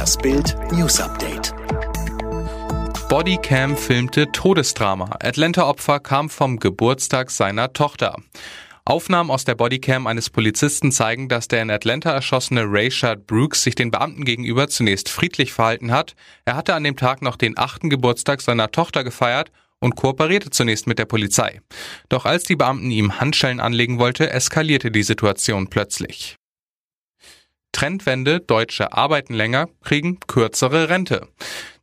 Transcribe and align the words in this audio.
Das 0.00 0.16
Bild 0.16 0.56
News 0.72 0.98
Update. 0.98 1.52
Bodycam 3.10 3.76
filmte 3.76 4.32
Todesdrama. 4.32 5.10
Atlanta-Opfer 5.20 6.00
kam 6.00 6.30
vom 6.30 6.58
Geburtstag 6.58 7.30
seiner 7.30 7.74
Tochter. 7.74 8.16
Aufnahmen 8.86 9.30
aus 9.30 9.44
der 9.44 9.56
Bodycam 9.56 10.06
eines 10.06 10.30
Polizisten 10.30 10.90
zeigen, 10.90 11.28
dass 11.28 11.48
der 11.48 11.60
in 11.60 11.70
Atlanta 11.70 12.12
erschossene 12.12 12.64
Rayshard 12.64 13.26
Brooks 13.26 13.62
sich 13.62 13.74
den 13.74 13.90
Beamten 13.90 14.24
gegenüber 14.24 14.68
zunächst 14.68 15.10
friedlich 15.10 15.52
verhalten 15.52 15.92
hat. 15.92 16.14
Er 16.46 16.56
hatte 16.56 16.72
an 16.72 16.84
dem 16.84 16.96
Tag 16.96 17.20
noch 17.20 17.36
den 17.36 17.58
achten 17.58 17.90
Geburtstag 17.90 18.40
seiner 18.40 18.70
Tochter 18.70 19.04
gefeiert 19.04 19.52
und 19.80 19.96
kooperierte 19.96 20.48
zunächst 20.48 20.86
mit 20.86 20.98
der 20.98 21.04
Polizei. 21.04 21.60
Doch 22.08 22.24
als 22.24 22.44
die 22.44 22.56
Beamten 22.56 22.90
ihm 22.90 23.20
Handschellen 23.20 23.60
anlegen 23.60 23.98
wollte, 23.98 24.30
eskalierte 24.30 24.90
die 24.90 25.02
Situation 25.02 25.68
plötzlich. 25.68 26.39
Trendwende, 27.72 28.40
Deutsche 28.40 28.92
arbeiten 28.92 29.34
länger, 29.34 29.68
kriegen 29.82 30.18
kürzere 30.26 30.88
Rente. 30.88 31.28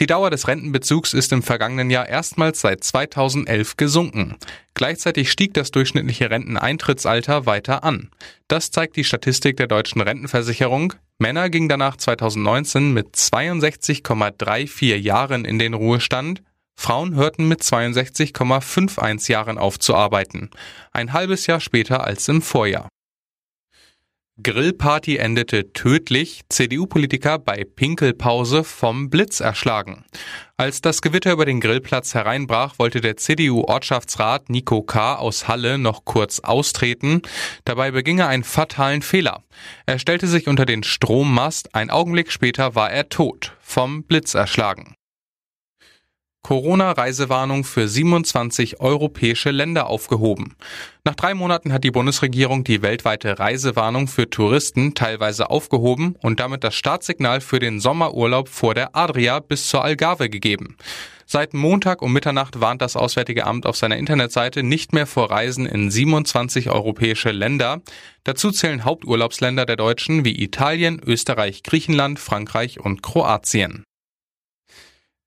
Die 0.00 0.06
Dauer 0.06 0.30
des 0.30 0.48
Rentenbezugs 0.48 1.12
ist 1.14 1.32
im 1.32 1.42
vergangenen 1.42 1.90
Jahr 1.90 2.08
erstmals 2.08 2.60
seit 2.60 2.82
2011 2.82 3.76
gesunken. 3.76 4.36
Gleichzeitig 4.74 5.30
stieg 5.30 5.54
das 5.54 5.70
durchschnittliche 5.70 6.30
Renteneintrittsalter 6.30 7.46
weiter 7.46 7.84
an. 7.84 8.10
Das 8.48 8.70
zeigt 8.70 8.96
die 8.96 9.04
Statistik 9.04 9.56
der 9.56 9.68
deutschen 9.68 10.00
Rentenversicherung. 10.00 10.94
Männer 11.18 11.48
gingen 11.48 11.68
danach 11.68 11.96
2019 11.96 12.92
mit 12.92 13.14
62,34 13.14 14.96
Jahren 14.96 15.44
in 15.44 15.58
den 15.58 15.74
Ruhestand, 15.74 16.42
Frauen 16.76 17.14
hörten 17.14 17.48
mit 17.48 17.62
62,51 17.62 19.30
Jahren 19.30 19.58
auf 19.58 19.78
zu 19.78 19.94
arbeiten, 19.94 20.50
ein 20.92 21.12
halbes 21.12 21.46
Jahr 21.46 21.60
später 21.60 22.04
als 22.04 22.28
im 22.28 22.42
Vorjahr. 22.42 22.88
Grillparty 24.42 25.16
endete 25.16 25.72
tödlich, 25.72 26.42
CDU-Politiker 26.48 27.38
bei 27.38 27.64
Pinkelpause 27.64 28.64
vom 28.64 29.08
Blitz 29.08 29.38
erschlagen. 29.38 30.04
Als 30.56 30.80
das 30.80 31.02
Gewitter 31.02 31.32
über 31.32 31.46
den 31.46 31.60
Grillplatz 31.60 32.14
hereinbrach, 32.14 32.78
wollte 32.78 33.00
der 33.00 33.16
CDU-Ortschaftsrat 33.16 34.50
Nico 34.50 34.82
K. 34.82 35.14
aus 35.14 35.46
Halle 35.46 35.78
noch 35.78 36.04
kurz 36.04 36.40
austreten. 36.40 37.22
Dabei 37.64 37.92
beging 37.92 38.18
er 38.18 38.28
einen 38.28 38.42
fatalen 38.42 39.02
Fehler. 39.02 39.44
Er 39.86 40.00
stellte 40.00 40.26
sich 40.26 40.48
unter 40.48 40.66
den 40.66 40.82
Strommast, 40.82 41.74
ein 41.74 41.90
Augenblick 41.90 42.32
später 42.32 42.74
war 42.74 42.90
er 42.90 43.08
tot, 43.08 43.56
vom 43.60 44.02
Blitz 44.02 44.34
erschlagen. 44.34 44.96
Corona-Reisewarnung 46.44 47.64
für 47.64 47.88
27 47.88 48.78
europäische 48.80 49.50
Länder 49.50 49.88
aufgehoben. 49.88 50.54
Nach 51.02 51.14
drei 51.14 51.34
Monaten 51.34 51.72
hat 51.72 51.84
die 51.84 51.90
Bundesregierung 51.90 52.62
die 52.64 52.82
weltweite 52.82 53.38
Reisewarnung 53.38 54.08
für 54.08 54.28
Touristen 54.28 54.94
teilweise 54.94 55.50
aufgehoben 55.50 56.16
und 56.22 56.40
damit 56.40 56.62
das 56.62 56.74
Startsignal 56.74 57.40
für 57.40 57.58
den 57.58 57.80
Sommerurlaub 57.80 58.48
vor 58.48 58.74
der 58.74 58.94
Adria 58.94 59.40
bis 59.40 59.66
zur 59.68 59.82
Algarve 59.82 60.28
gegeben. 60.28 60.76
Seit 61.26 61.54
Montag 61.54 62.02
um 62.02 62.12
Mitternacht 62.12 62.60
warnt 62.60 62.82
das 62.82 62.94
Auswärtige 62.94 63.46
Amt 63.46 63.64
auf 63.64 63.76
seiner 63.76 63.96
Internetseite 63.96 64.62
nicht 64.62 64.92
mehr 64.92 65.06
vor 65.06 65.30
Reisen 65.30 65.64
in 65.64 65.90
27 65.90 66.68
europäische 66.68 67.30
Länder. 67.30 67.80
Dazu 68.24 68.50
zählen 68.50 68.84
Haupturlaubsländer 68.84 69.64
der 69.64 69.76
Deutschen 69.76 70.26
wie 70.26 70.42
Italien, 70.42 71.00
Österreich, 71.04 71.62
Griechenland, 71.62 72.18
Frankreich 72.18 72.80
und 72.80 73.02
Kroatien. 73.02 73.84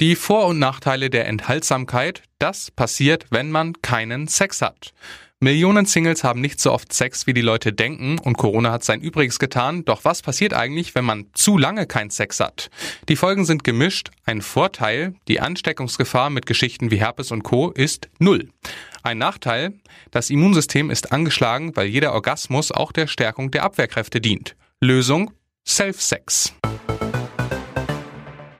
Die 0.00 0.16
Vor- 0.16 0.46
und 0.46 0.58
Nachteile 0.58 1.08
der 1.08 1.28
Enthaltsamkeit, 1.28 2.24
das 2.40 2.72
passiert, 2.72 3.26
wenn 3.30 3.52
man 3.52 3.80
keinen 3.80 4.26
Sex 4.26 4.60
hat. 4.60 4.92
Millionen 5.38 5.86
Singles 5.86 6.24
haben 6.24 6.40
nicht 6.40 6.58
so 6.58 6.72
oft 6.72 6.92
Sex, 6.92 7.28
wie 7.28 7.32
die 7.32 7.42
Leute 7.42 7.72
denken, 7.72 8.18
und 8.18 8.36
Corona 8.36 8.72
hat 8.72 8.82
sein 8.82 9.00
Übriges 9.00 9.38
getan. 9.38 9.84
Doch 9.84 10.04
was 10.04 10.20
passiert 10.20 10.52
eigentlich, 10.52 10.96
wenn 10.96 11.04
man 11.04 11.26
zu 11.32 11.58
lange 11.58 11.86
keinen 11.86 12.10
Sex 12.10 12.40
hat? 12.40 12.70
Die 13.08 13.14
Folgen 13.14 13.44
sind 13.44 13.62
gemischt. 13.62 14.10
Ein 14.24 14.42
Vorteil, 14.42 15.14
die 15.28 15.38
Ansteckungsgefahr 15.38 16.28
mit 16.28 16.46
Geschichten 16.46 16.90
wie 16.90 16.98
Herpes 16.98 17.30
und 17.30 17.44
Co. 17.44 17.70
ist 17.70 18.08
null. 18.18 18.48
Ein 19.04 19.18
Nachteil, 19.18 19.74
das 20.10 20.28
Immunsystem 20.28 20.90
ist 20.90 21.12
angeschlagen, 21.12 21.76
weil 21.76 21.86
jeder 21.86 22.14
Orgasmus 22.14 22.72
auch 22.72 22.90
der 22.90 23.06
Stärkung 23.06 23.52
der 23.52 23.62
Abwehrkräfte 23.62 24.20
dient. 24.20 24.56
Lösung, 24.80 25.30
Self-Sex. 25.64 26.52